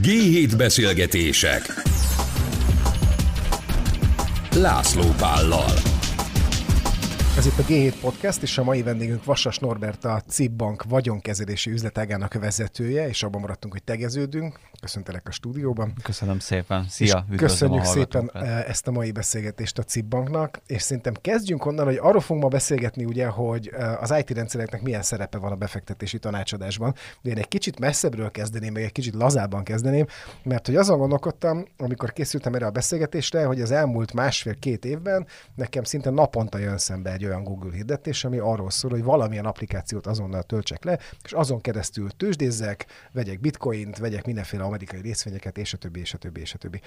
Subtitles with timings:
[0.00, 1.82] G7 beszélgetések.
[4.54, 5.91] László Pállal
[7.36, 11.70] Ez itt a G7 Podcast, és a mai vendégünk Vasas Norbert, a CIP Bank vagyonkezelési
[11.70, 14.60] üzletágának vezetője, és abban maradtunk, hogy tegeződünk.
[14.80, 15.92] Köszöntelek a stúdióban.
[16.02, 16.86] Köszönöm szépen.
[16.88, 21.84] Szia, köszönjük szépen eh, ezt a mai beszélgetést a CIP Banknak, és szerintem kezdjünk onnan,
[21.84, 25.56] hogy arról fogunk ma beszélgetni, ugye, hogy eh, az IT rendszereknek milyen szerepe van a
[25.56, 26.94] befektetési tanácsadásban.
[27.22, 30.06] De én egy kicsit messzebbről kezdeném, meg egy kicsit lazábban kezdeném,
[30.42, 35.84] mert hogy azon gondolkodtam, amikor készültem erre a beszélgetésre, hogy az elmúlt másfél-két évben nekem
[35.84, 40.42] szinte naponta jön szembe egy olyan Google hirdetés, ami arról szól, hogy valamilyen applikációt azonnal
[40.42, 46.00] töltsek le, és azon keresztül tőzsdézzek, vegyek bitcoint, vegyek mindenféle amerikai részvényeket, és a többi,
[46.00, 46.80] és a többi, és a többi.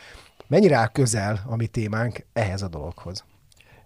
[0.48, 3.24] Mennyire áll közel a mi témánk ehhez a dologhoz?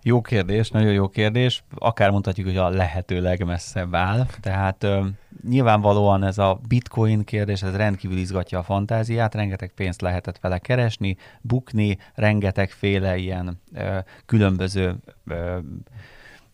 [0.03, 1.63] Jó kérdés, nagyon jó kérdés.
[1.75, 4.25] Akár mondhatjuk, hogy a lehető legmesszebb áll.
[4.41, 5.05] Tehát ö,
[5.49, 11.17] nyilvánvalóan ez a bitcoin kérdés, ez rendkívül izgatja a fantáziát, rengeteg pénzt lehetett vele keresni,
[11.41, 14.95] bukni, rengetegféle ilyen ö, különböző
[15.27, 15.57] ö,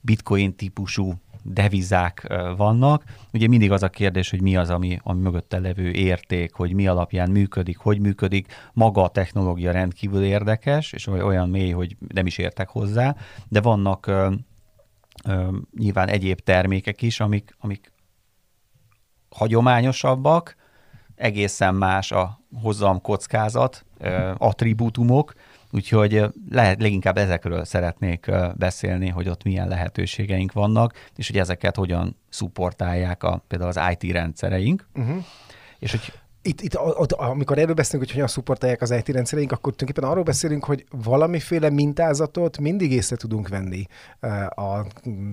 [0.05, 1.13] bitcoin típusú
[1.47, 3.03] devizák vannak.
[3.33, 6.87] Ugye mindig az a kérdés, hogy mi az, ami, ami mögötte levő érték, hogy mi
[6.87, 8.53] alapján működik, hogy működik.
[8.73, 13.15] Maga a technológia rendkívül érdekes, és olyan mély, hogy nem is értek hozzá,
[13.47, 14.33] de vannak ö,
[15.25, 17.91] ö, nyilván egyéb termékek is, amik, amik
[19.29, 20.55] hagyományosabbak,
[21.15, 25.33] egészen más a hozzam kockázat, ö, attribútumok,
[25.75, 32.17] Úgyhogy lehet, leginkább ezekről szeretnék beszélni, hogy ott milyen lehetőségeink vannak, és hogy ezeket hogyan
[32.29, 34.87] szupportálják a, például az IT rendszereink.
[34.95, 35.23] Uh-huh.
[35.79, 39.73] És hogy itt, itt ott, amikor erről beszélünk, hogy hogyan szupportálják az IT rendszereink, akkor
[39.75, 43.85] tulajdonképpen arról beszélünk, hogy valamiféle mintázatot mindig észre tudunk venni
[44.49, 44.85] a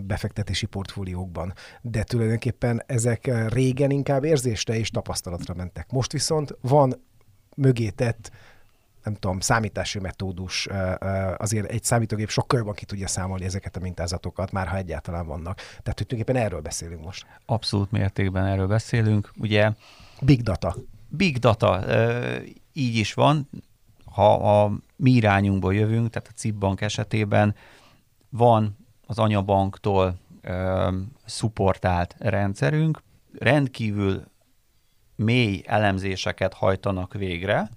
[0.06, 1.52] befektetési portfóliókban.
[1.80, 5.90] De tulajdonképpen ezek régen inkább érzésre és tapasztalatra mentek.
[5.90, 7.02] Most viszont van
[7.56, 8.30] mögé tett
[9.04, 10.68] nem tudom, számítási metódus,
[11.36, 15.56] azért egy számítógép sokkal jobban ki tudja számolni ezeket a mintázatokat, már ha egyáltalán vannak.
[15.56, 17.26] Tehát hogy tulajdonképpen erről beszélünk most.
[17.46, 19.32] Abszolút mértékben erről beszélünk.
[19.36, 19.72] Ugye
[20.20, 20.76] Big data.
[21.08, 21.84] Big data,
[22.72, 23.48] így is van.
[24.04, 27.54] Ha a mi irányunkból jövünk, tehát a CIP bank esetében
[28.28, 28.76] van
[29.06, 30.18] az anyabanktól
[31.24, 33.02] szupportált rendszerünk,
[33.38, 34.24] rendkívül
[35.16, 37.70] mély elemzéseket hajtanak végre,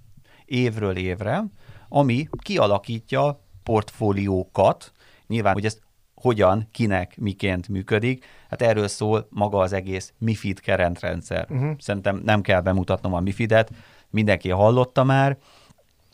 [0.46, 1.44] évről évre,
[1.88, 4.92] ami kialakítja portfóliókat,
[5.26, 5.78] nyilván, hogy ez
[6.14, 8.24] hogyan, kinek, miként működik.
[8.50, 11.46] Hát erről szól maga az egész MIFID keretrendszer.
[11.50, 11.76] Uh-huh.
[11.78, 13.70] Szerintem nem kell bemutatnom a MIFID-et,
[14.10, 15.38] mindenki hallotta már.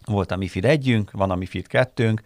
[0.04, 2.22] Volt a MIFID együnk, van a MIFID kettőnk.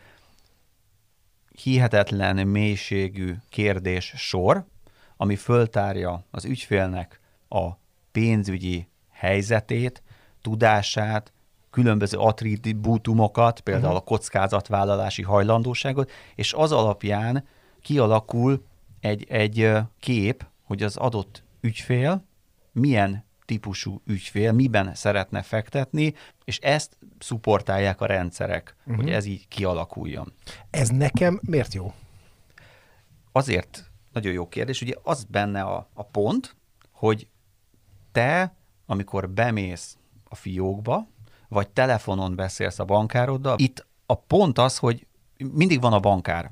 [1.63, 4.65] Hihetetlen mélységű kérdés sor,
[5.17, 7.69] ami föltárja az ügyfélnek a
[8.13, 10.03] pénzügyi helyzetét,
[10.41, 11.33] tudását,
[11.77, 14.01] különböző attribútumokat, például uh-huh.
[14.01, 17.47] a kockázatvállalási hajlandóságot, és az alapján
[17.81, 18.65] kialakul
[19.01, 22.25] egy, egy kép, hogy az adott ügyfél
[22.73, 28.97] milyen típusú ügyfél, miben szeretne fektetni, és ezt szuportálják a rendszerek, uh-huh.
[28.97, 30.33] hogy ez így kialakuljon.
[30.71, 31.93] Ez nekem miért jó?
[33.33, 36.57] Azért nagyon jó kérdés, ugye az benne a, a pont,
[36.93, 37.29] hogy
[38.13, 38.55] te,
[38.87, 39.97] amikor bemész
[40.29, 41.07] a fiókba,
[41.49, 43.59] vagy telefonon beszélsz a bankároddal.
[43.59, 45.07] Itt a pont az, hogy
[45.53, 46.51] mindig van a bankár,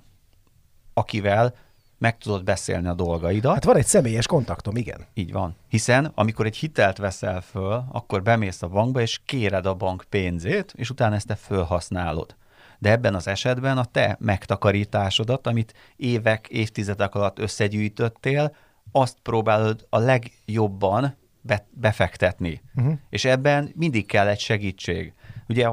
[0.95, 1.55] akivel
[1.99, 3.53] meg tudod beszélni a dolgaidat.
[3.53, 5.07] Hát van egy személyes kontaktom, igen.
[5.15, 5.57] Így van.
[5.69, 10.73] Hiszen amikor egy hitelt veszel föl, akkor bemész a bankba, és kéred a bank pénzét,
[10.77, 12.37] és utána ezt te fölhasználod.
[12.79, 18.55] De ebben az esetben a te megtakarításodat, amit évek, évtizedek alatt összegyűjtöttél,
[18.93, 21.17] azt próbálod a legjobban
[21.47, 22.61] be, befektetni.
[22.75, 22.95] Uh-huh.
[23.11, 25.13] És ebben mindig kell egy segítség.
[25.49, 25.69] Ugye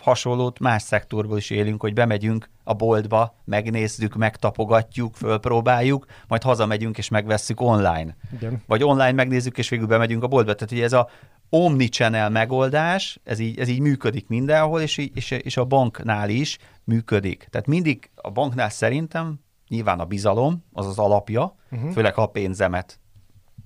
[0.00, 7.08] hasonlót más szektorból is élünk, hogy bemegyünk a boltba, megnézzük, megtapogatjuk, fölpróbáljuk, majd hazamegyünk és
[7.08, 8.16] megvesszük online.
[8.32, 8.62] Igen.
[8.66, 10.54] Vagy online megnézzük, és végül bemegyünk a boltba.
[10.54, 11.08] Tehát ugye ez a
[11.48, 16.58] omnichannel megoldás, ez így, ez így működik mindenhol, és, így, és, és a banknál is
[16.84, 17.46] működik.
[17.50, 21.90] Tehát mindig a banknál szerintem nyilván a bizalom, az az alapja, uh-huh.
[21.90, 22.99] főleg ha a pénzemet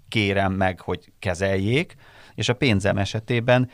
[0.09, 1.95] kérem meg, hogy kezeljék,
[2.35, 3.71] és a pénzem esetében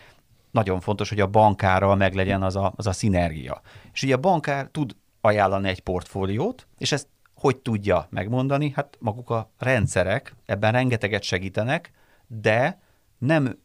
[0.50, 3.60] nagyon fontos, hogy a bankárral meglegyen az a, az a szinergia.
[3.92, 8.72] És ugye a bankár tud ajánlani egy portfóliót, és ezt hogy tudja megmondani?
[8.74, 11.90] Hát maguk a rendszerek ebben rengeteget segítenek,
[12.26, 12.80] de
[13.18, 13.58] nem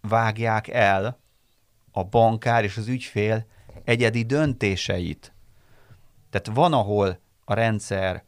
[0.00, 1.20] vágják el
[1.92, 3.46] a bankár és az ügyfél
[3.84, 5.34] egyedi döntéseit.
[6.30, 8.24] Tehát van, ahol a rendszer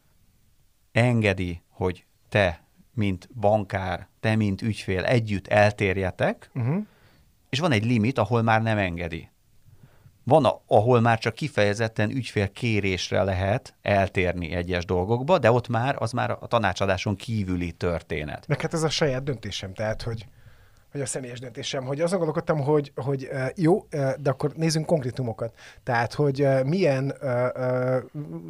[0.93, 2.66] engedi, hogy te
[2.97, 6.77] mint bankár, te, mint ügyfél együtt eltérjetek, uh-huh.
[7.49, 9.31] és van egy limit, ahol már nem engedi.
[10.25, 15.97] Van, a, ahol már csak kifejezetten ügyfél kérésre lehet eltérni egyes dolgokba, de ott már
[15.99, 18.47] az már a tanácsadáson kívüli történet.
[18.47, 20.27] Meg hát ez a saját döntésem, tehát, hogy
[20.93, 23.87] vagy a személyes döntésem, hogy azon gondolkodtam, hogy, hogy jó,
[24.19, 25.55] de akkor nézzünk konkrétumokat.
[25.83, 27.15] Tehát, hogy milyen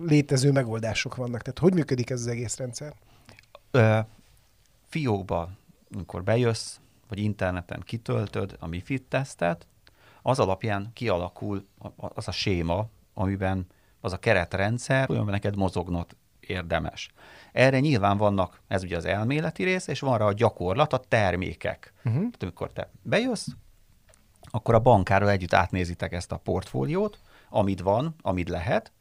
[0.06, 1.43] létező megoldások vannak.
[1.43, 2.94] Tehát, hogy működik ez az egész rendszer?
[4.96, 5.50] Fiókba,
[5.94, 6.76] amikor bejössz,
[7.08, 9.66] vagy interneten kitöltöd a MIFID tesztet,
[10.22, 11.66] az alapján kialakul
[11.96, 13.66] az a séma, amiben
[14.00, 17.10] az a keretrendszer, amiben neked mozognod érdemes.
[17.52, 21.93] Erre nyilván vannak, ez ugye az elméleti rész, és van rá a gyakorlat, a termékek.
[21.96, 22.12] Uh-huh.
[22.12, 23.46] Tehát amikor te bejössz,
[24.40, 28.93] akkor a bankárral együtt átnézitek ezt a portfóliót, amit van, amit lehet,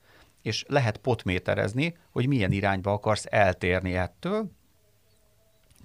[0.41, 4.51] és lehet potméterezni, hogy milyen irányba akarsz eltérni ettől,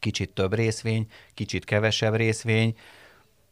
[0.01, 2.75] kicsit több részvény, kicsit kevesebb részvény,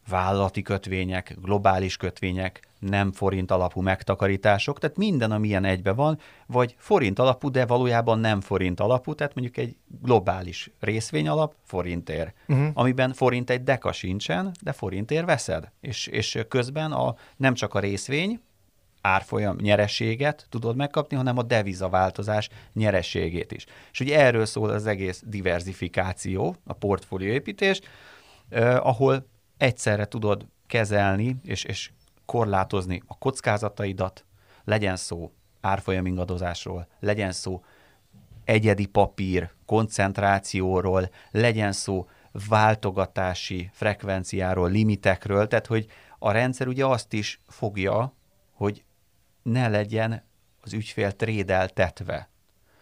[0.09, 6.75] vállalati kötvények, globális kötvények, nem forint alapú megtakarítások, tehát minden, ami ilyen egybe van, vagy
[6.79, 12.69] forint alapú, de valójában nem forint alapú, tehát mondjuk egy globális részvény alap forintért, uh-huh.
[12.75, 15.71] amiben forint egy deka sincsen, de forintért veszed.
[15.81, 18.41] És, és közben a, nem csak a részvény,
[19.00, 23.67] árfolyam nyereséget tudod megkapni, hanem a devizaváltozás nyereségét is.
[23.93, 27.81] És ugye erről szól az egész diversifikáció, a portfólióépítés,
[28.49, 31.91] eh, ahol egyszerre tudod kezelni és, és
[32.25, 34.25] korlátozni a kockázataidat,
[34.65, 37.65] legyen szó árfolyam ingadozásról, legyen szó
[38.44, 42.09] egyedi papír koncentrációról, legyen szó
[42.49, 45.87] váltogatási frekvenciáról, limitekről, tehát hogy
[46.19, 48.15] a rendszer ugye azt is fogja,
[48.53, 48.85] hogy
[49.53, 50.25] ne legyen
[50.61, 52.29] az ügyfél trédeltetve.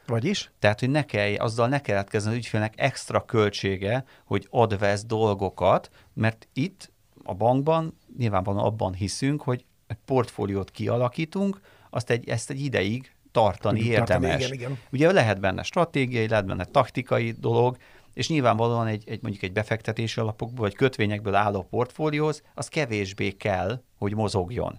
[0.07, 0.51] Vagyis?
[0.59, 6.49] Tehát, hogy ne kell, azzal ne keletkezzen az ügyfélnek extra költsége, hogy advesz dolgokat, mert
[6.53, 6.93] itt
[7.23, 11.61] a bankban nyilvánvalóan abban hiszünk, hogy egy portfóliót kialakítunk,
[11.91, 14.31] azt egy, ezt egy ideig tartani Tudjuk érdemes.
[14.31, 14.79] Tartani, igen, igen.
[14.93, 17.77] Ugye lehet benne stratégiai, lehet benne taktikai dolog,
[18.15, 23.83] és nyilvánvalóan egy, egy mondjuk egy befektetési alapokból vagy kötvényekből álló portfólióhoz, az kevésbé kell,
[23.99, 24.79] hogy mozogjon.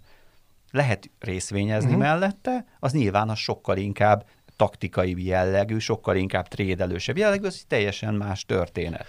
[0.71, 2.03] Lehet részvényezni uh-huh.
[2.03, 4.25] mellette, az nyilván az sokkal inkább
[4.55, 9.05] taktikai jellegű, sokkal inkább trédelősebb jellegű, az teljesen más történet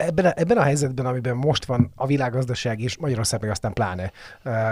[0.00, 4.12] ebben a, ebben a helyzetben, amiben most van a világgazdaság, és Magyarország meg aztán pláne,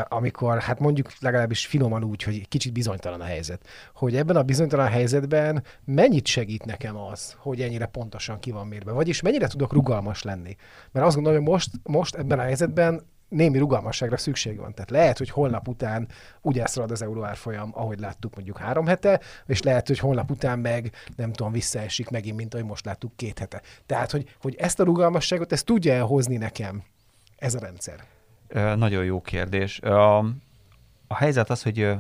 [0.09, 4.89] amikor hát mondjuk legalábbis finoman úgy, hogy kicsit bizonytalan a helyzet, hogy ebben a bizonytalan
[4.89, 10.23] helyzetben mennyit segít nekem az, hogy ennyire pontosan ki van mérve, vagyis mennyire tudok rugalmas
[10.23, 10.57] lenni.
[10.93, 14.75] Mert azt gondolom, hogy most, most ebben a helyzetben némi rugalmasságra szükség van.
[14.75, 16.09] Tehát lehet, hogy holnap után
[16.43, 20.59] úgy elszalad az euró árfolyam, ahogy láttuk mondjuk három hete, és lehet, hogy holnap után
[20.59, 23.63] meg nem tudom, visszaesik megint, mint ahogy most láttuk két hete.
[23.87, 26.83] Tehát, hogy, hogy ezt a rugalmasságot, ezt tudja elhozni nekem
[27.37, 28.05] ez a rendszer?
[28.77, 29.81] Nagyon jó kérdés.
[29.81, 30.19] A,
[31.07, 31.91] a helyzet az, hogy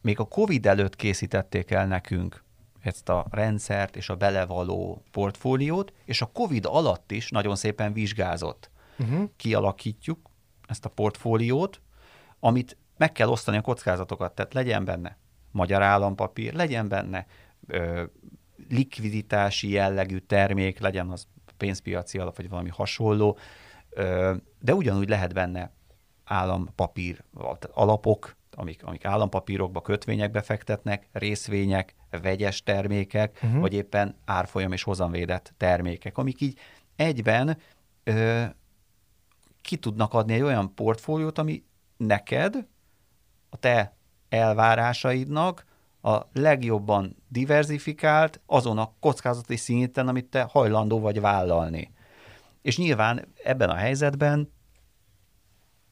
[0.00, 2.42] még a COVID előtt készítették el nekünk
[2.80, 8.70] ezt a rendszert és a belevaló portfóliót, és a COVID alatt is nagyon szépen vizsgázott.
[8.98, 9.30] Uh-huh.
[9.36, 10.18] Kialakítjuk,
[10.72, 11.80] ezt a portfóliót,
[12.40, 15.16] amit meg kell osztani a kockázatokat, tehát legyen benne
[15.50, 17.26] magyar állampapír, legyen benne
[17.66, 18.02] ö,
[18.68, 21.26] likviditási jellegű termék, legyen az
[21.56, 23.38] pénzpiaci alap, vagy valami hasonló,
[23.90, 25.72] ö, de ugyanúgy lehet benne
[26.24, 27.24] állampapír
[27.72, 33.60] alapok, amik, amik állampapírokba, kötvényekbe fektetnek, részvények, vegyes termékek, uh-huh.
[33.60, 36.58] vagy éppen árfolyam és hozamvédett termékek, amik így
[36.96, 37.58] egyben
[38.04, 38.44] ö,
[39.62, 41.64] ki tudnak adni egy olyan portfóliót, ami
[41.96, 42.66] neked,
[43.50, 43.96] a te
[44.28, 45.64] elvárásaidnak
[46.02, 51.90] a legjobban diversifikált azon a kockázati szinten, amit te hajlandó vagy vállalni.
[52.62, 54.52] És nyilván ebben a helyzetben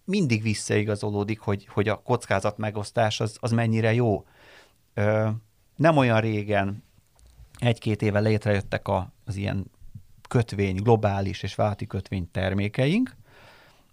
[0.05, 4.27] mindig visszaigazolódik, hogy, hogy a kockázat megosztás az, az mennyire jó.
[4.95, 5.29] Ö,
[5.77, 6.85] nem olyan régen,
[7.59, 9.71] egy-két éve létrejöttek a, az ilyen
[10.29, 13.17] kötvény, globális és válti kötvény termékeink,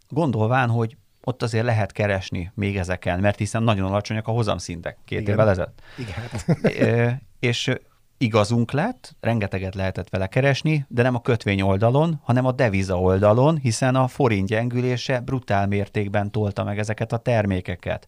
[0.09, 0.97] gondolván, hogy
[1.27, 5.33] ott azért lehet keresni még ezeken, mert hiszen nagyon alacsonyak a hozamszintek két Igen.
[5.33, 5.81] évvel ezelőtt.
[5.97, 7.21] Igen.
[7.39, 7.71] és
[8.17, 13.57] igazunk lett, rengeteget lehetett vele keresni, de nem a kötvény oldalon, hanem a deviza oldalon,
[13.57, 18.07] hiszen a forint gyengülése brutál mértékben tolta meg ezeket a termékeket.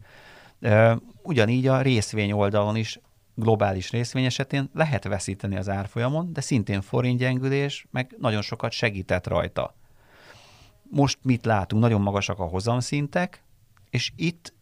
[1.22, 3.00] Ugyanígy a részvény oldalon is
[3.36, 9.28] globális részvény esetén lehet veszíteni az árfolyamon, de szintén forint gyengülés meg nagyon sokat segített
[9.28, 9.76] rajta
[10.90, 11.82] most mit látunk?
[11.82, 13.44] Nagyon magasak a hozamszintek,
[13.90, 14.54] és itt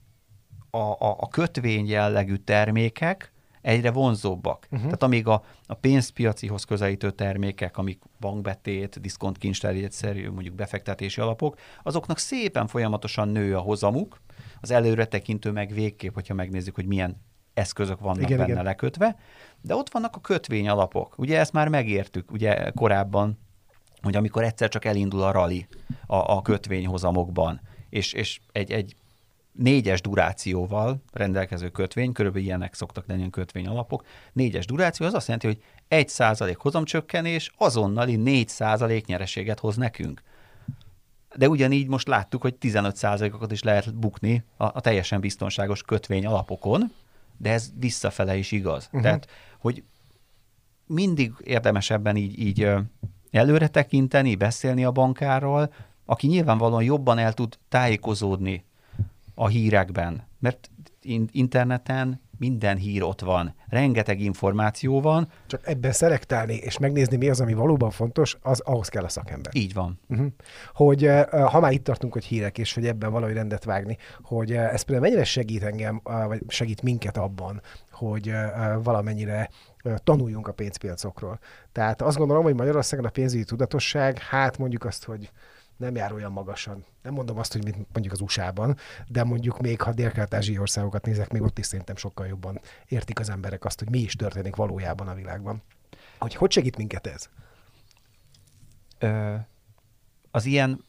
[0.70, 3.32] a, a, a kötvény jellegű termékek
[3.62, 4.66] egyre vonzóbbak.
[4.66, 4.82] Uh-huh.
[4.82, 12.68] Tehát amíg a, a pénzpiacihoz közelítő termékek, amik bankbetét, diszkontkincstárjegyszerű, mondjuk befektetési alapok, azoknak szépen
[12.68, 14.22] folyamatosan nő a hozamuk,
[14.62, 17.22] az előre tekintő meg végképp, hogyha megnézzük, hogy milyen
[17.54, 18.64] eszközök vannak igen, benne igen.
[18.64, 19.18] lekötve,
[19.62, 21.18] de ott vannak a kötvény alapok.
[21.18, 23.40] Ugye ezt már megértük, ugye korábban,
[24.02, 25.68] hogy amikor egyszer csak elindul a rali
[26.06, 28.96] a, a kötvényhozamokban, és, és egy, egy
[29.52, 35.28] négyes durációval rendelkező kötvény, körülbelül ilyenek szoktak lenni a kötvény alapok, négyes duráció az azt
[35.28, 40.24] jelenti, hogy egy százalék hozamcsökkenés azonnali négy százalék nyereséget hoz nekünk.
[41.36, 46.26] De ugyanígy most láttuk, hogy 15 százalékokat is lehet bukni a, a teljesen biztonságos kötvény
[46.26, 46.92] alapokon,
[47.38, 48.86] de ez visszafele is igaz.
[48.86, 49.02] Uh-huh.
[49.02, 49.28] Tehát,
[49.60, 49.84] hogy
[50.86, 52.70] mindig érdemes ebben így, így
[53.32, 55.74] előre tekinteni, beszélni a bankáról,
[56.06, 58.66] aki nyilvánvalóan jobban el tud tájékozódni
[59.36, 60.70] a hírekben, mert
[61.32, 65.28] interneten minden hír ott van, rengeteg információ van.
[65.48, 69.52] Csak ebben szelektálni és megnézni, mi az, ami valóban fontos, az ahhoz kell a szakember.
[69.56, 70.00] Így van.
[70.10, 70.28] Uh-huh.
[70.74, 74.52] Hogy uh, ha már itt tartunk, hogy hírek, és hogy ebben valahogy rendet vágni, hogy
[74.52, 78.32] uh, ez például mennyire segít engem, vagy segít minket abban, hogy
[78.84, 79.50] valamennyire
[80.04, 81.40] tanuljunk a pénzpiacokról.
[81.72, 85.32] Tehát azt gondolom, hogy Magyarországon a pénzügyi tudatosság, hát mondjuk azt, hogy
[85.78, 86.86] nem jár olyan magasan.
[87.02, 91.32] Nem mondom azt, hogy mint mondjuk az USA-ban, de mondjuk még ha dél-kelet-ázsiai országokat nézek,
[91.32, 95.08] még ott is szerintem sokkal jobban értik az emberek azt, hogy mi is történik valójában
[95.08, 95.62] a világban.
[96.20, 97.30] Hogy hogy segít minket ez?
[99.00, 99.36] Ö,
[100.32, 100.86] az ilyen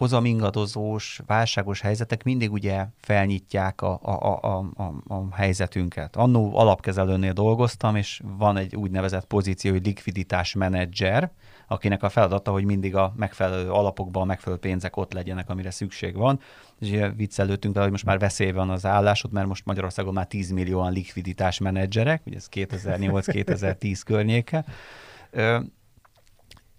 [0.00, 6.16] hozamingadozós, válságos helyzetek mindig ugye felnyitják a, a, a, a, a helyzetünket.
[6.16, 11.30] Annó alapkezelőnél dolgoztam, és van egy úgynevezett pozíció, hogy likviditás menedzser,
[11.70, 16.16] akinek a feladata, hogy mindig a megfelelő alapokban a megfelelő pénzek ott legyenek, amire szükség
[16.16, 16.40] van.
[16.78, 20.50] És viccelődtünk vele, hogy most már veszély van az állásod, mert most Magyarországon már 10
[20.50, 24.64] millióan likviditás menedzserek, ugye ez 2008-2010 környéke.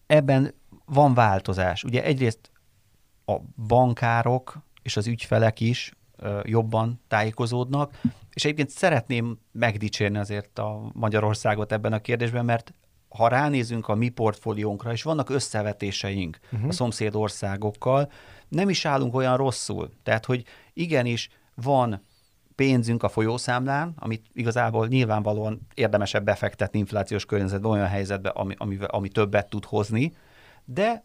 [0.07, 0.53] Ebben
[0.86, 1.83] van változás.
[1.83, 2.51] Ugye egyrészt
[3.25, 3.36] a
[3.67, 5.93] bankárok és az ügyfelek is
[6.43, 8.00] jobban tájékozódnak,
[8.33, 12.74] és egyébként szeretném megdicsérni azért a Magyarországot ebben a kérdésben, mert
[13.18, 16.70] ha ránézünk a mi portfóliónkra, és vannak összevetéseink uh-huh.
[16.70, 18.12] a szomszéd országokkal,
[18.48, 19.91] nem is állunk olyan rosszul.
[20.03, 22.01] Tehát, hogy igenis van
[22.56, 29.10] pénzünk a folyószámlán, amit igazából nyilvánvalóan érdemesebb befektetni inflációs környezetben olyan helyzetben, ami, ami, ami
[29.10, 30.13] többet tud hozni,
[30.65, 31.03] de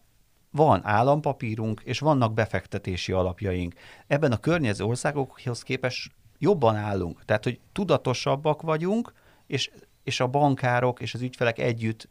[0.50, 3.75] van állampapírunk, és vannak befektetési alapjaink.
[4.06, 7.25] Ebben a környező országokhoz képest jobban állunk.
[7.25, 9.12] Tehát, hogy tudatosabbak vagyunk,
[9.46, 9.70] és
[10.06, 12.08] és a bankárok és az ügyfelek együtt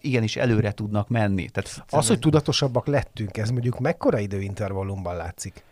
[0.00, 1.48] igenis előre tudnak menni.
[1.48, 5.62] Tehát, az, hogy tudatosabbak lettünk, ez mondjuk mekkora időintervallumban látszik?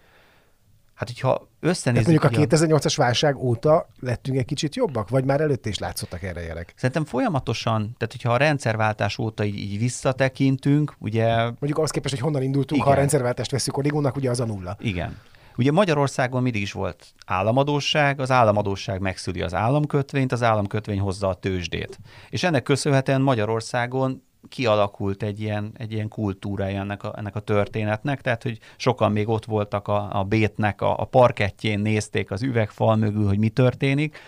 [0.94, 2.20] Hát, hogyha összenézzük...
[2.20, 6.22] Tehát mondjuk a 2008-as válság óta lettünk egy kicsit jobbak, vagy már előtte is látszottak
[6.22, 6.72] erre jelek?
[6.76, 11.34] Szerintem folyamatosan, tehát hogyha a rendszerváltás óta így, így visszatekintünk, ugye...
[11.44, 12.84] Mondjuk az képest, hogy honnan indultunk, Igen.
[12.84, 14.76] ha a rendszerváltást veszük origónak, ugye az a nulla.
[14.80, 15.16] Igen.
[15.58, 21.34] Ugye Magyarországon mindig is volt államadóság, az államadóság megszüli az államkötvényt, az államkötvény hozza a
[21.34, 21.98] tőzsdét.
[22.30, 28.20] És ennek köszönhetően Magyarországon kialakult egy ilyen, egy ilyen kultúrája ennek a, ennek a történetnek,
[28.20, 32.96] tehát hogy sokan még ott voltak a, a bétnek a, a parkettjén, nézték az üvegfal
[32.96, 34.18] mögül, hogy mi történik.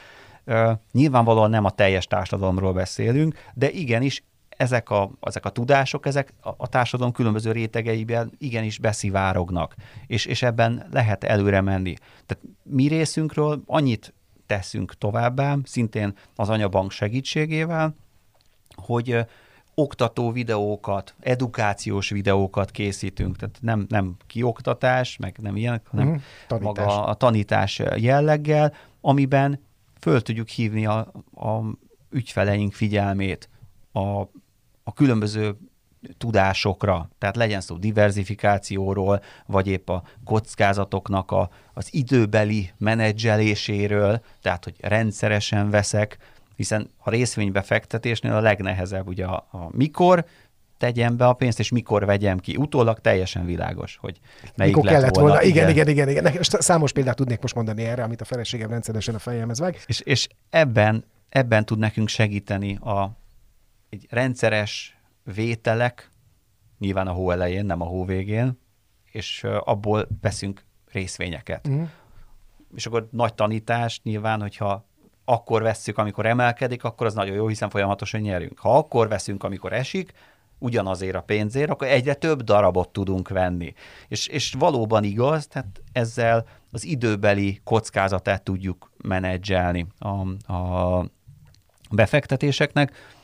[0.47, 4.23] Uh, nyilvánvalóan nem a teljes társadalomról beszélünk, de igenis
[4.59, 9.75] ezek a, ezek a tudások, ezek a, a társadalom különböző rétegeiben igenis beszivárognak,
[10.07, 11.95] és, és ebben lehet előre menni.
[12.27, 14.15] Tehát mi részünkről annyit
[14.47, 17.95] teszünk továbbá, szintén az anyabank segítségével,
[18.75, 19.27] hogy
[19.75, 26.23] oktató videókat, edukációs videókat készítünk, tehát nem, nem kioktatás, meg nem ilyen, hanem uh-huh.
[26.47, 26.85] Tanítás.
[26.85, 29.61] maga a tanítás jelleggel, amiben
[30.00, 30.99] föl tudjuk hívni a,
[31.35, 31.62] a
[32.11, 33.49] ügyfeleink figyelmét
[33.93, 34.23] a
[34.88, 35.57] a különböző
[36.18, 44.75] tudásokra, tehát legyen szó diversifikációról, vagy épp a kockázatoknak a, az időbeli menedzseléséről, tehát hogy
[44.80, 46.18] rendszeresen veszek,
[46.57, 50.25] hiszen a részvénybefektetésnél a legnehezebb ugye a, a mikor
[50.78, 52.57] tegyem be a pénzt, és mikor vegyem ki.
[52.57, 54.18] Utólag teljesen világos, hogy
[54.57, 55.30] melyik mikor lett kellett volna.
[55.30, 55.45] volna.
[55.47, 56.26] Igen, igen, igen, igen.
[56.26, 56.42] igen.
[56.42, 59.83] Számos példát tudnék most mondani erre, amit a feleségem rendszeresen a fejemhez vág.
[59.87, 63.16] És, és ebben, ebben tud nekünk segíteni a,
[63.88, 64.99] egy rendszeres
[65.35, 66.11] vételek,
[66.78, 68.59] nyilván a hó elején, nem a hó végén,
[69.04, 71.66] és abból veszünk részvényeket.
[71.66, 71.88] Uh-huh.
[72.75, 74.87] És akkor nagy tanítás nyilván, hogyha
[75.25, 78.59] akkor vesszük, amikor emelkedik, akkor az nagyon jó, hiszen folyamatosan nyerünk.
[78.59, 80.12] Ha akkor veszünk, amikor esik,
[80.59, 83.75] ugyanazért a pénzért, akkor egyre több darabot tudunk venni.
[84.09, 91.04] És, és valóban igaz, tehát ezzel az időbeli kockázatát tudjuk menedzselni a, a
[91.90, 93.18] befektetéseknek, és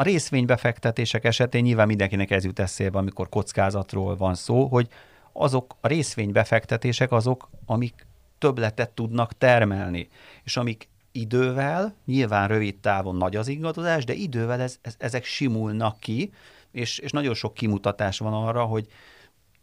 [0.00, 4.88] a részvénybefektetések esetén nyilván mindenkinek ez jut eszébe, amikor kockázatról van szó, hogy
[5.32, 8.06] azok a részvénybefektetések azok, amik
[8.38, 10.08] többletet tudnak termelni,
[10.44, 16.00] és amik idővel, nyilván rövid távon nagy az ingadozás, de idővel ez, ez, ezek simulnak
[16.00, 16.32] ki,
[16.72, 18.86] és, és nagyon sok kimutatás van arra, hogy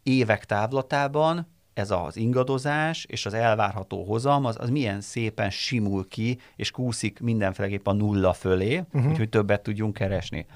[0.02, 6.38] évek távlatában ez az ingadozás és az elvárható hozam, az, az milyen szépen simul ki,
[6.56, 9.10] és kúszik mindenféleképp a nulla fölé, uh-huh.
[9.10, 10.46] úgyhogy többet tudjunk keresni.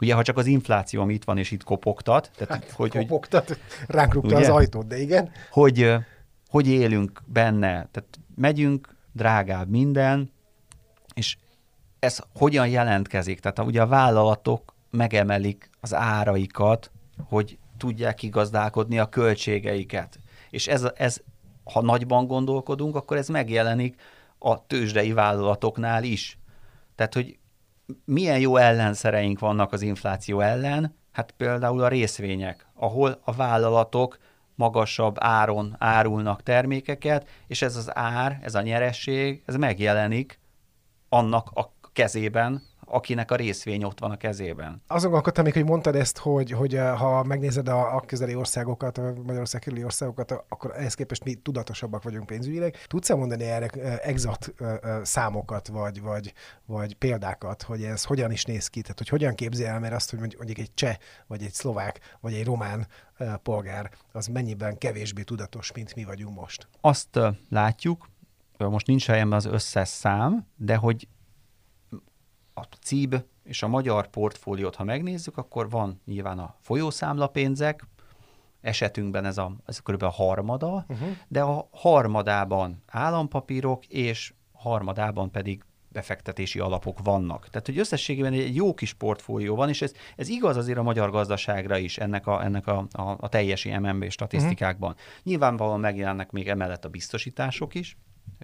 [0.00, 2.30] Ugye, ha csak az infláció, ami itt van, és itt kopogtat.
[2.36, 5.30] Tehát, hát, hogy, kopogtat, hogy, ránk rúgta az ajtót, de igen.
[5.50, 5.94] Hogy,
[6.48, 10.30] hogy élünk benne, tehát megyünk, drágább minden,
[11.14, 11.36] és
[11.98, 13.40] ez hogyan jelentkezik?
[13.40, 16.90] Tehát ugye a vállalatok megemelik az áraikat,
[17.24, 20.18] hogy tudják igazdálkodni a költségeiket.
[20.50, 21.20] És ez, ez,
[21.64, 24.00] ha nagyban gondolkodunk, akkor ez megjelenik
[24.38, 26.38] a tőzsdei vállalatoknál is.
[26.94, 27.38] Tehát, hogy
[28.04, 34.18] milyen jó ellenszereink vannak az infláció ellen, hát például a részvények, ahol a vállalatok
[34.54, 40.40] magasabb áron árulnak termékeket, és ez az ár, ez a nyeresség, ez megjelenik
[41.08, 44.82] annak a kezében, akinek a részvény ott van a kezében.
[44.86, 48.98] Azon gondolkodtam még, hogy mondtad ezt, hogy, hogy eh, ha megnézed a, a közeli országokat,
[48.98, 52.76] a Magyarország körüli országokat, akkor ehhez képest mi tudatosabbak vagyunk pénzügyileg.
[52.86, 56.32] Tudsz-e mondani erre eh, exakt eh, számokat, vagy, vagy,
[56.66, 58.80] vagy példákat, hogy ez hogyan is néz ki?
[58.80, 62.34] Tehát, hogy hogyan képzi el, mert azt, hogy mondjuk egy cseh, vagy egy szlovák, vagy
[62.34, 62.86] egy román
[63.42, 66.68] polgár, az mennyiben kevésbé tudatos, mint mi vagyunk most?
[66.80, 67.18] Azt
[67.48, 68.08] látjuk,
[68.58, 71.08] most nincs helyemben az összes szám, de hogy
[72.54, 77.86] a CIB és a magyar portfóliót, ha megnézzük, akkor van nyilván a folyószámlapénzek,
[78.60, 80.02] esetünkben ez, a, ez kb.
[80.02, 81.08] a harmada, uh-huh.
[81.28, 87.48] de a harmadában állampapírok, és harmadában pedig befektetési alapok vannak.
[87.48, 91.10] Tehát, hogy összességében egy jó kis portfólió van, és ez, ez igaz azért a magyar
[91.10, 94.90] gazdaságra is, ennek a, ennek a, a, a teljes MNB statisztikákban.
[94.90, 95.06] Uh-huh.
[95.22, 97.96] Nyilvánvalóan megjelennek még emellett a biztosítások is,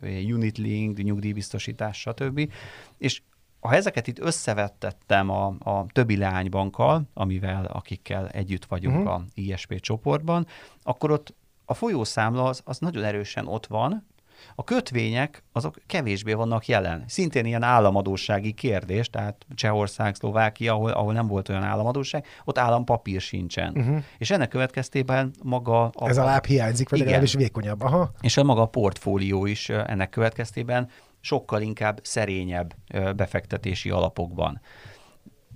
[0.03, 2.53] unit link, nyugdíjbiztosítás, stb.
[2.99, 3.23] És
[3.61, 9.15] ha ezeket itt összevettettem a, a többi leánybankkal, amivel, akikkel együtt vagyunk uh-huh.
[9.15, 10.47] a ISP csoportban,
[10.83, 14.07] akkor ott a folyószámla az, az nagyon erősen ott van,
[14.55, 17.05] a kötvények azok kevésbé vannak jelen.
[17.07, 23.21] Szintén ilyen államadósági kérdés, tehát Csehország, Szlovákia, ahol, ahol nem volt olyan államadóság, ott állampapír
[23.21, 23.73] sincsen.
[23.77, 24.03] Uh-huh.
[24.19, 25.85] És ennek következtében maga...
[25.85, 27.83] A, Ez a láb hiányzik, vagy legalábbis vékonyabb.
[27.83, 28.11] Aha.
[28.21, 30.89] És a maga a portfólió is ennek következtében
[31.27, 32.75] sokkal inkább szerényebb
[33.17, 34.61] befektetési alapokban.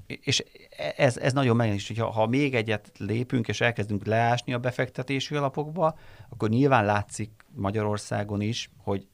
[0.07, 0.45] És
[0.97, 5.35] ez, ez nagyon megjelenik, hogy ha, ha még egyet lépünk, és elkezdünk leásni a befektetési
[5.35, 9.07] alapokba, akkor nyilván látszik Magyarországon is, hogy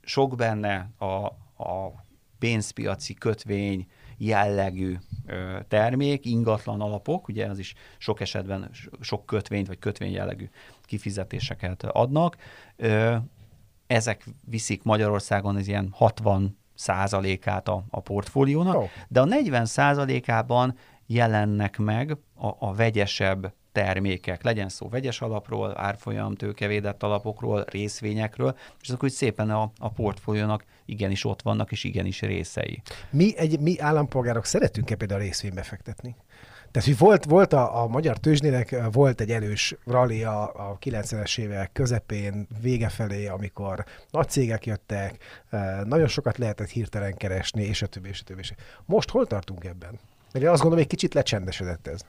[0.00, 1.24] sok benne a,
[1.64, 2.04] a
[2.38, 3.86] pénzpiaci kötvény
[4.16, 4.96] jellegű
[5.68, 10.48] termék, ingatlan alapok, ugye az is sok esetben sok kötvényt vagy kötvény jellegű
[10.84, 12.36] kifizetéseket adnak.
[13.92, 18.88] Ezek viszik Magyarországon az ilyen 60 százalékát a, a portfóliónak, oh.
[19.08, 20.76] de a 40 százalékában
[21.06, 28.88] jelennek meg a, a vegyesebb termékek, legyen szó vegyes alapról, árfolyam, tőkevédett alapokról, részvényekről, és
[28.88, 32.82] azok úgy szépen a, a portfóliónak igenis ott vannak, és igenis részei.
[33.10, 36.16] Mi, egy, mi állampolgárok szeretünk-e például részvénybe fektetni?
[36.72, 41.38] Tehát, hogy volt, volt a, a magyar tőzsnének volt egy erős rally a, a 90-es
[41.38, 45.44] évek közepén, vége felé, amikor nagy cégek jöttek,
[45.84, 48.42] nagyon sokat lehetett hirtelen keresni, és a többi, és a többi.
[48.84, 49.98] Most hol tartunk ebben?
[50.32, 52.00] Mert én azt gondolom, egy kicsit lecsendesedett ez.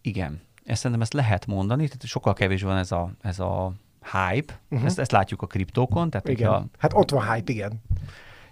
[0.00, 0.40] Igen.
[0.64, 4.86] Ezt szerintem ezt lehet mondani, tehát sokkal kevés van ez a, ez a hype, uh-huh.
[4.86, 6.10] ezt, ezt látjuk a kriptókon.
[6.10, 6.48] Tehát igen.
[6.48, 7.82] A, hát ott van hype, igen.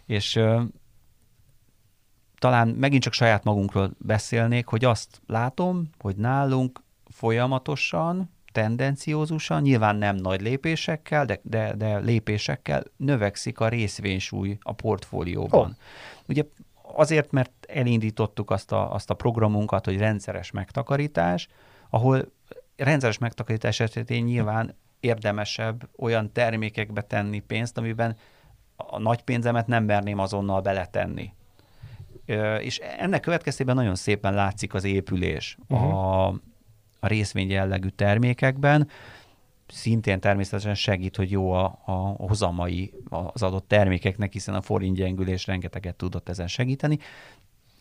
[0.07, 0.41] És
[2.39, 10.17] talán megint csak saját magunkról beszélnék, hogy azt látom, hogy nálunk folyamatosan, tendenciózusan, nyilván nem
[10.17, 15.69] nagy lépésekkel, de, de, de lépésekkel növekszik a részvénysúly a portfólióban.
[15.69, 15.77] Oh.
[16.29, 16.43] Ugye
[16.83, 21.49] azért, mert elindítottuk azt a, azt a programunkat, hogy rendszeres megtakarítás,
[21.91, 22.33] ahol
[22.77, 28.17] rendszeres megtakarítás esetén nyilván érdemesebb olyan termékekbe tenni pénzt, amiben
[28.77, 31.33] a nagy pénzemet nem merném azonnal beletenni.
[32.61, 35.95] És ennek következtében nagyon szépen látszik az épülés uh-huh.
[35.95, 36.27] a,
[37.01, 38.89] a részvény jellegű termékekben.
[39.67, 45.47] Szintén természetesen segít, hogy jó a, a hozamai az adott termékeknek, hiszen a forint gyengülés
[45.47, 46.99] rengeteget tudott ezen segíteni.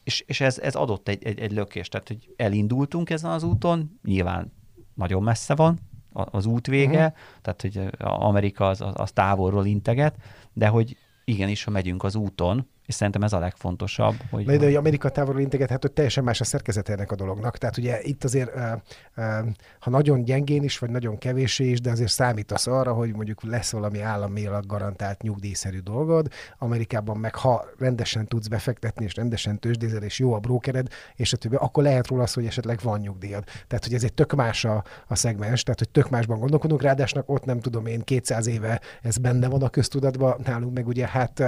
[0.04, 4.00] És, és ez, ez adott egy, egy, egy lökést, tehát hogy elindultunk ezen az úton,
[4.04, 4.54] nyilván
[4.94, 5.80] nagyon messze van
[6.14, 7.18] az út vége, uh-huh.
[7.42, 10.16] tehát hogy Amerika az, az távolról integet,
[10.54, 14.15] de hogy igenis, ha megyünk az úton, és szerintem ez a legfontosabb.
[14.30, 17.58] Hogy de, de hogy Amerika távolról integethet, hogy teljesen más a szerkezet ennek a dolognak.
[17.58, 18.52] Tehát ugye itt azért,
[19.80, 23.71] ha nagyon gyengén is, vagy nagyon kevésé is, de azért számítasz arra, hogy mondjuk lesz
[23.71, 26.28] valami államilag garantált nyugdíjszerű dolgod.
[26.58, 31.38] Amerikában meg ha rendesen tudsz befektetni, és rendesen tőzsdézel, és jó a brókered, és a
[31.38, 33.43] többi, akkor lehet róla az, hogy esetleg van nyugdíjad.
[33.67, 37.23] Tehát, hogy ez egy tök más a, a szegmens, tehát, hogy tök másban gondolkodunk, ráadásul
[37.26, 41.43] ott nem tudom én, 200 éve ez benne van a köztudatban, nálunk meg ugye hát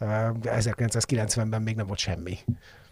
[0.00, 2.38] 1990-ben még nem volt semmi.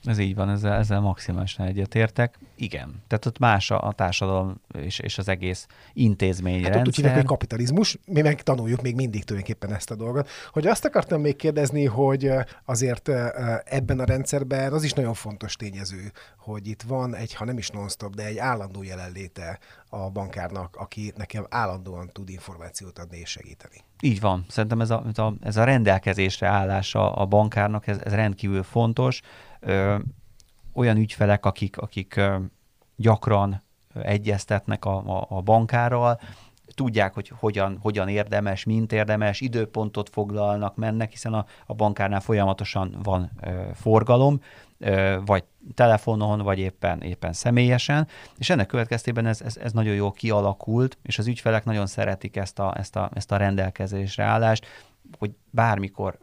[0.04, 2.38] Ez így van, ezzel, ezzel maximálisan egyetértek.
[2.56, 7.04] Igen, tehát ott más a, a társadalom és, és az egész intézmény hát rendszer.
[7.04, 10.28] Ott úgy hogy kapitalizmus, mi meg tanuljuk még mindig tulajdonképpen ezt a dolgot.
[10.52, 12.30] Hogy azt akartam még kérdezni, hogy
[12.64, 13.08] azért
[13.64, 17.68] ebben a rendszerben az is nagyon fontos tényező, hogy itt van egy, ha nem is
[17.68, 23.76] non-stop, de egy állandó jelenléte a bankárnak, aki nekem állandóan tud információt adni és segíteni.
[24.02, 24.44] Így van.
[24.48, 29.20] Szerintem ez a, ez a rendelkezésre állása a bankárnak, ez, ez rendkívül fontos
[29.60, 29.96] ö,
[30.74, 32.20] olyan ügyfelek, akik, akik
[32.96, 33.62] gyakran
[34.02, 36.20] egyeztetnek a, a, a bankárral,
[36.74, 42.96] tudják, hogy hogyan, hogyan érdemes, mint érdemes, időpontot foglalnak, mennek, hiszen a, a bankárnál folyamatosan
[43.02, 44.40] van ö, forgalom,
[44.78, 48.06] ö, vagy telefonon, vagy éppen, éppen személyesen,
[48.38, 52.58] és ennek következtében ez, ez, ez nagyon jól kialakult, és az ügyfelek nagyon szeretik ezt
[52.58, 54.66] a, ezt a, ezt a rendelkezésre állást,
[55.18, 56.18] hogy bármikor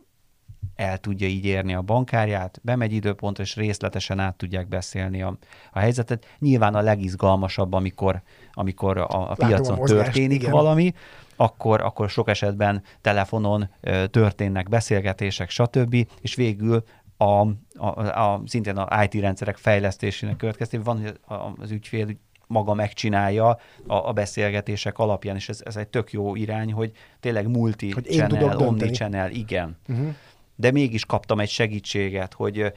[0.76, 5.38] el tudja így érni a bankárját, bemegy időpontra, és részletesen át tudják beszélni a,
[5.72, 6.36] a helyzetet.
[6.40, 8.22] Nyilván a legizgalmasabb, amikor,
[8.54, 10.52] amikor a, a piacon a történik igen.
[10.52, 10.94] valami,
[11.36, 16.84] akkor, akkor sok esetben telefonon ö, történnek beszélgetések, stb., és végül
[17.18, 21.20] a, a, a, szintén a IT rendszerek fejlesztésének következtében van, hogy
[21.58, 22.08] az ügyfél
[22.48, 27.48] maga megcsinálja a, a beszélgetések alapján, és ez, ez egy tök jó irány, hogy tényleg
[27.48, 29.78] multi-channel, omni-channel, igen.
[29.88, 30.16] Uh-huh
[30.56, 32.74] de mégis kaptam egy segítséget, hogy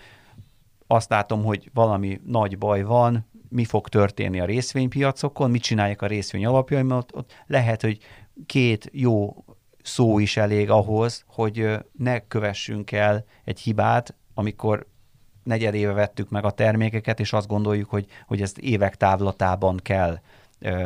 [0.86, 6.06] azt látom, hogy valami nagy baj van, mi fog történni a részvénypiacokon, mit csinálják a
[6.06, 7.98] részvény alapjaim, ott, ott lehet, hogy
[8.46, 9.44] két jó
[9.82, 14.86] szó is elég ahhoz, hogy ne kövessünk el egy hibát, amikor
[15.42, 20.20] negyed éve vettük meg a termékeket, és azt gondoljuk, hogy, hogy ezt évek távlatában kell,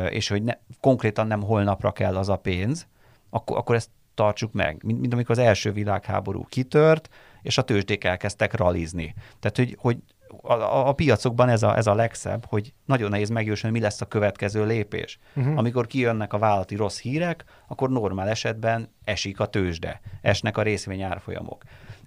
[0.09, 2.87] és hogy ne, konkrétan nem holnapra kell az a pénz,
[3.29, 7.09] akkor, akkor ezt tartsuk meg, mint, mint amikor az első világháború kitört,
[7.41, 9.13] és a tőzsdék elkezdtek ralizni.
[9.39, 9.97] Tehát, hogy, hogy
[10.41, 14.05] a, a, piacokban ez a, ez a legszebb, hogy nagyon nehéz megjósolni, mi lesz a
[14.05, 15.19] következő lépés.
[15.35, 15.57] Uh-huh.
[15.57, 21.63] Amikor kijönnek a vállalati rossz hírek, akkor normál esetben esik a tőzsde, esnek a részvényárfolyamok.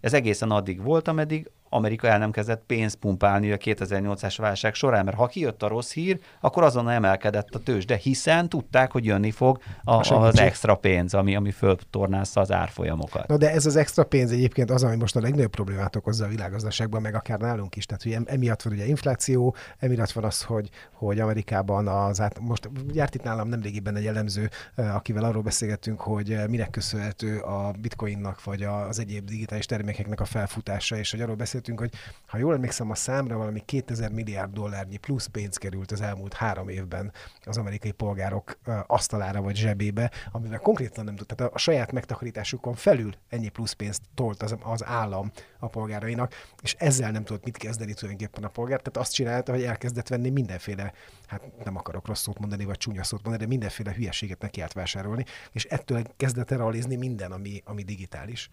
[0.07, 5.05] Ez egészen addig volt, ameddig Amerika el nem kezdett pénzt pumpálni a 2008-as válság során,
[5.05, 9.05] mert ha kijött a rossz hír, akkor azonnal emelkedett a tőzs, de hiszen tudták, hogy
[9.05, 13.27] jönni fog a, a az extra pénz, ami, ami föltornázza az árfolyamokat.
[13.27, 16.29] Na de ez az extra pénz egyébként az, ami most a legnagyobb problémát okozza a
[16.29, 17.87] világgazdaságban, meg akár nálunk is.
[17.87, 22.71] Tehát hogy emiatt van ugye infláció, emiatt van az, hogy, hogy Amerikában az át, most
[22.93, 28.63] járt itt nálam nemrégiben egy elemző, akivel arról beszélgettünk, hogy minek köszönhető a bitcoinnak, vagy
[28.63, 31.93] az egyéb digitális termékeknek a felfutása, és hogy arról beszél beszéltünk, hogy
[32.27, 36.69] ha jól emlékszem, a számra valami 2000 milliárd dollárnyi plusz pénz került az elmúlt három
[36.69, 37.13] évben
[37.45, 43.13] az amerikai polgárok asztalára vagy zsebébe, amivel konkrétan nem tud, tehát a saját megtakarításukon felül
[43.29, 47.95] ennyi plusz pénzt tolt az, az állam a polgárainak, és ezzel nem tudott mit kezdeni
[47.95, 50.93] tulajdonképpen a polgár, tehát azt csinálta, hogy elkezdett venni mindenféle,
[51.27, 55.25] hát nem akarok rossz szót mondani, vagy csúnya szót mondani, de mindenféle hülyeséget neki vásárolni,
[55.53, 58.51] és ettől kezdett realizni minden, ami, ami digitális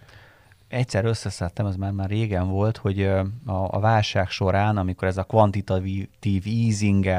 [0.74, 5.24] egyszer összeszedtem, ez már, már régen volt, hogy a, a válság során, amikor ez a
[5.24, 7.10] kvantitatív easing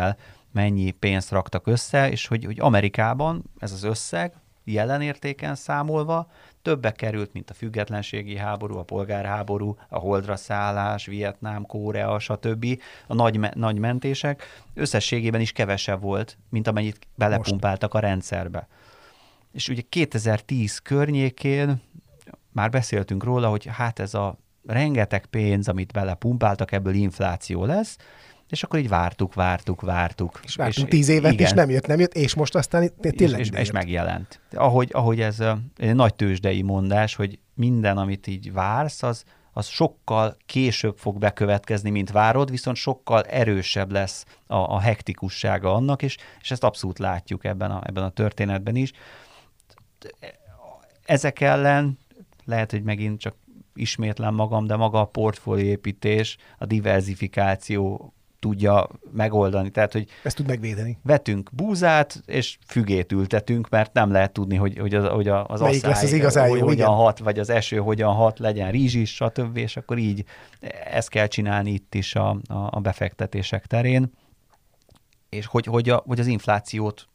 [0.53, 4.33] mennyi pénzt raktak össze, és hogy, hogy Amerikában ez az összeg
[4.65, 6.31] jelen értéken számolva
[6.63, 12.67] többe került, mint a függetlenségi háború, a polgárháború, a holdra szállás, Vietnám, Korea, stb.
[13.07, 14.43] A nagy, nagy mentések
[14.75, 18.69] összességében is kevesebb volt, mint amennyit belepumpáltak a rendszerbe.
[19.53, 21.83] És ugye 2010 környékén
[22.55, 27.97] már beszéltünk róla, hogy hát ez a rengeteg pénz, amit belepumpáltak, ebből infláció lesz,
[28.49, 30.41] és akkor így vártuk, vártuk, vártuk.
[30.45, 31.47] És vártunk és, tíz évet, igen.
[31.47, 34.41] és nem jött, nem jött, és most aztán tényleg és, és, és megjelent.
[34.53, 35.39] Ahogy, ahogy ez
[35.77, 41.91] egy nagy tőzsdei mondás, hogy minden, amit így vársz, az, az sokkal később fog bekövetkezni,
[41.91, 47.45] mint várod, viszont sokkal erősebb lesz a, a hektikussága annak, és, és ezt abszolút látjuk
[47.45, 48.93] ebben a, ebben a történetben is.
[51.05, 51.99] Ezek ellen
[52.45, 53.37] lehet, hogy megint csak
[53.75, 58.13] ismétlen magam, de maga a portfóliépítés, a diversifikáció
[58.45, 59.71] tudja megoldani.
[59.71, 60.99] Tehát, hogy ezt tud megvédeni.
[61.03, 65.83] Vetünk búzát, és fügét ültetünk, mert nem lehet tudni, hogy, hogy az, hogy az Melyik
[65.83, 66.99] lesz az igazán hogy jó, hogyan igen.
[66.99, 69.57] hat, vagy az eső hogyan hat, legyen rizs is, stb.
[69.57, 70.25] És akkor így
[70.85, 74.13] ezt kell csinálni itt is a, a, a befektetések terén,
[75.29, 77.09] és hogy, hogy, a, hogy az inflációt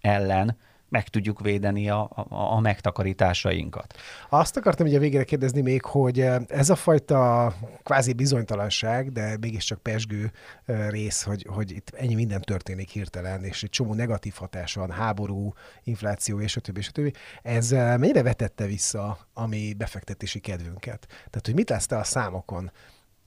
[0.00, 0.56] ellen
[0.88, 3.94] meg tudjuk védeni a, a, a megtakarításainkat.
[4.28, 10.32] Azt akartam ugye végére kérdezni még, hogy ez a fajta kvázi bizonytalanság, de mégiscsak pesgő
[10.88, 15.52] rész, hogy, hogy itt ennyi minden történik hirtelen, és egy csomó negatív hatás van, háború,
[15.84, 17.12] infláció, és a többi, és a többi.
[17.42, 21.06] Ez mennyire vetette vissza a mi befektetési kedvünket?
[21.08, 22.70] Tehát, hogy mit látsz te a számokon?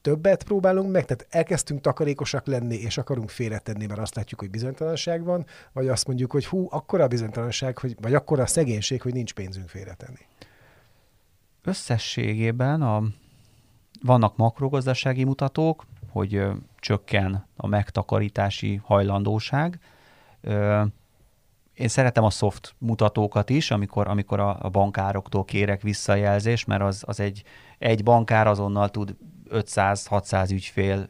[0.01, 5.23] Többet próbálunk meg, tehát elkezdtünk takarékosak lenni, és akarunk félretenni, mert azt látjuk, hogy bizonytalanság
[5.23, 9.13] van, vagy azt mondjuk, hogy hú, akkora a bizonytalanság, hogy, vagy akkora a szegénység, hogy
[9.13, 10.25] nincs pénzünk félretenni.
[11.63, 13.03] Összességében a,
[14.01, 16.45] vannak makrogazdasági mutatók, hogy
[16.79, 19.79] csökken a megtakarítási hajlandóság.
[21.73, 27.03] Én szeretem a soft mutatókat is, amikor, amikor a, a bankároktól kérek visszajelzést, mert az,
[27.05, 27.43] az egy,
[27.77, 29.15] egy bankár azonnal tud
[29.51, 31.09] 500-600 ügyfél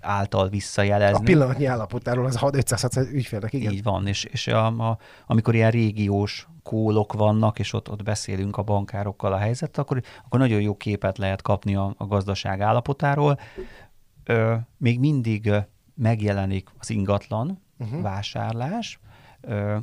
[0.00, 1.16] által visszajelezni.
[1.16, 3.72] A pillanatnyi állapotáról az 500-600 ügyfélnek, igen.
[3.72, 8.56] Így van, és, és a, a, amikor ilyen régiós kólok vannak, és ott, ott beszélünk
[8.56, 13.40] a bankárokkal a helyzet, akkor, akkor nagyon jó képet lehet kapni a, a gazdaság állapotáról.
[14.24, 15.52] Ö, még mindig
[15.94, 18.02] megjelenik az ingatlan uh-huh.
[18.02, 19.00] vásárlás.
[19.40, 19.76] Ö,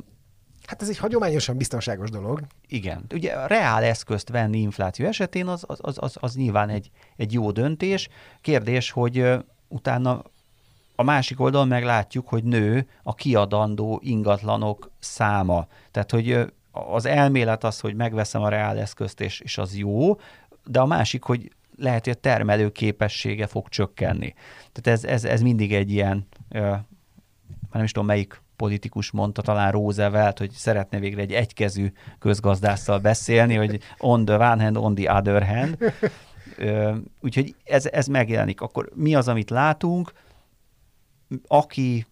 [0.68, 2.40] Hát ez egy hagyományosan biztonságos dolog.
[2.66, 3.04] Igen.
[3.14, 7.32] Ugye a reál eszközt venni infláció esetén az, az, az, az, az nyilván egy, egy
[7.32, 8.08] jó döntés.
[8.40, 9.24] Kérdés, hogy
[9.68, 10.22] utána
[10.94, 15.66] a másik oldalon meglátjuk, hogy nő a kiadandó ingatlanok száma.
[15.90, 20.16] Tehát, hogy az elmélet az, hogy megveszem a reál eszközt, és, és az jó,
[20.64, 24.34] de a másik, hogy lehet, hogy a termelő képessége fog csökkenni.
[24.72, 26.84] Tehát ez, ez, ez mindig egy ilyen, már
[27.72, 33.54] nem is tudom melyik politikus mondta, talán Roosevelt, hogy szeretne végre egy egykezű közgazdásszal beszélni,
[33.54, 35.94] hogy on the one hand, on the other hand.
[37.20, 38.60] Úgyhogy ez, ez megjelenik.
[38.60, 40.12] Akkor mi az, amit látunk?
[41.46, 42.06] Aki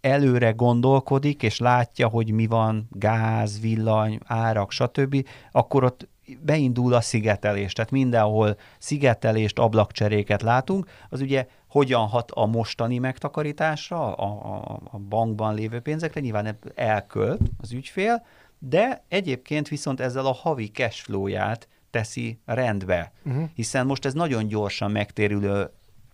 [0.00, 6.08] előre gondolkodik, és látja, hogy mi van, gáz, villany, árak, stb., akkor ott
[6.40, 7.72] beindul a szigetelés.
[7.72, 10.90] Tehát mindenhol szigetelést, ablakcseréket látunk.
[11.08, 17.40] Az ugye hogyan hat a mostani megtakarításra, a, a, a bankban lévő pénzekre, nyilván elkölt
[17.60, 18.26] az ügyfél,
[18.58, 23.48] de egyébként viszont ezzel a havi cashflow-ját teszi rendbe, uh-huh.
[23.54, 25.70] hiszen most ez nagyon gyorsan megtérülő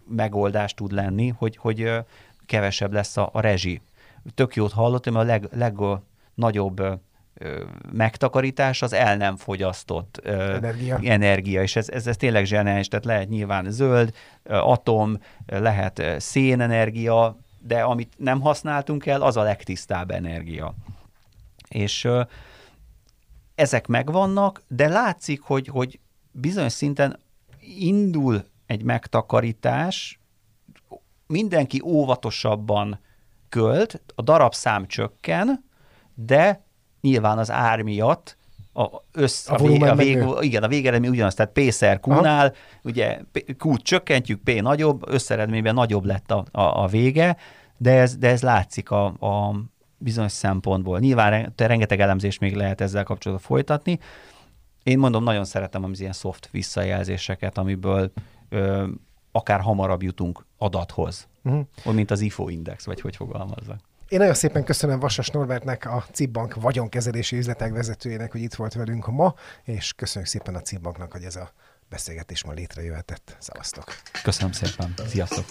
[0.08, 1.92] megoldás tud lenni, hogy, hogy
[2.46, 3.80] kevesebb lesz a, a rezsi.
[4.34, 6.82] Tök jót hallottam, a leg, legnagyobb
[7.92, 13.28] megtakarítás az el nem fogyasztott energia, energia és ez, ez, ez tényleg zseniális, tehát lehet
[13.28, 20.74] nyilván zöld, atom, lehet szénenergia, de amit nem használtunk el, az a legtisztább energia.
[21.68, 22.08] És
[23.54, 25.98] ezek megvannak, de látszik, hogy, hogy
[26.30, 27.18] bizonyos szinten
[27.60, 30.18] indul egy megtakarítás,
[31.26, 32.98] mindenki óvatosabban
[33.48, 35.64] költ, a darabszám csökken,
[36.14, 36.63] de
[37.04, 38.36] nyilván az ár miatt
[38.72, 42.54] a, össz, a, a, vég, a, vég, igen, a végeredmény ugyanaz, tehát P szer Q-nál,
[42.82, 43.20] ugye
[43.58, 47.36] Q csökkentjük, P nagyobb, összeredményben nagyobb lett a, a, a vége,
[47.76, 49.54] de ez, de ez látszik a, a
[49.98, 50.98] bizonyos szempontból.
[50.98, 53.98] Nyilván rengeteg elemzés még lehet ezzel kapcsolatban folytatni.
[54.82, 58.12] Én mondom, nagyon szeretem az ilyen soft visszajelzéseket, amiből
[58.48, 58.86] ö,
[59.32, 61.94] akár hamarabb jutunk adathoz, uh-huh.
[61.94, 63.78] mint az IFO index, vagy hogy fogalmazzak.
[64.14, 69.06] Én nagyon szépen köszönöm Vasas Norbertnek, a Cibbank vagyonkezelési üzletek vezetőjének, hogy itt volt velünk
[69.06, 71.50] ma, és köszönjük szépen a Cibbanknak, hogy ez a
[71.88, 73.36] beszélgetés ma létrejöhetett.
[73.40, 73.84] Szevasztok!
[74.22, 74.94] Köszönöm szépen!
[75.06, 75.44] Sziasztok!